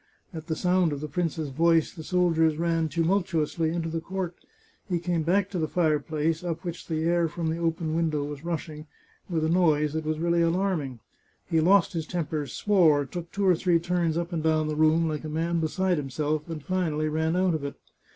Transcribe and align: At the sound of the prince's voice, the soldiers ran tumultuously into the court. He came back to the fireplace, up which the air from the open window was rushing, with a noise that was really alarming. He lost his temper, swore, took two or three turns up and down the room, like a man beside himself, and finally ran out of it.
At 0.33 0.47
the 0.47 0.55
sound 0.55 0.93
of 0.93 0.99
the 0.99 1.07
prince's 1.07 1.49
voice, 1.49 1.93
the 1.93 2.03
soldiers 2.03 2.57
ran 2.57 2.89
tumultuously 2.89 3.69
into 3.71 3.87
the 3.87 4.01
court. 4.01 4.33
He 4.89 4.97
came 4.97 5.21
back 5.21 5.47
to 5.51 5.59
the 5.59 5.67
fireplace, 5.67 6.43
up 6.43 6.63
which 6.63 6.87
the 6.87 7.03
air 7.03 7.27
from 7.27 7.51
the 7.51 7.59
open 7.59 7.95
window 7.95 8.23
was 8.23 8.43
rushing, 8.43 8.87
with 9.29 9.45
a 9.45 9.47
noise 9.47 9.93
that 9.93 10.03
was 10.05 10.17
really 10.17 10.41
alarming. 10.41 11.01
He 11.45 11.61
lost 11.61 11.93
his 11.93 12.07
temper, 12.07 12.47
swore, 12.47 13.05
took 13.05 13.31
two 13.31 13.45
or 13.45 13.53
three 13.55 13.77
turns 13.77 14.17
up 14.17 14.33
and 14.33 14.41
down 14.41 14.67
the 14.67 14.75
room, 14.75 15.07
like 15.07 15.23
a 15.23 15.29
man 15.29 15.59
beside 15.59 15.97
himself, 15.97 16.49
and 16.49 16.63
finally 16.65 17.07
ran 17.07 17.35
out 17.35 17.53
of 17.53 17.63
it. 17.63 17.75